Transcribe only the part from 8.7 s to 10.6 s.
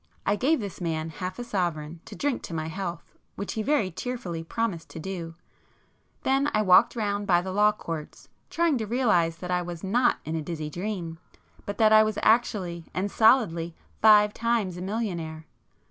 to realize that I was not in a